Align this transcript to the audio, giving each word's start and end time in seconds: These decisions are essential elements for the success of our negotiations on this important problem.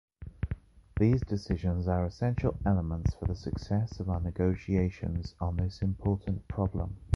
These 0.99 1.21
decisions 1.21 1.87
are 1.87 2.07
essential 2.07 2.57
elements 2.65 3.13
for 3.13 3.27
the 3.27 3.35
success 3.35 3.99
of 3.99 4.09
our 4.09 4.19
negotiations 4.19 5.35
on 5.39 5.57
this 5.57 5.83
important 5.83 6.47
problem. 6.47 6.97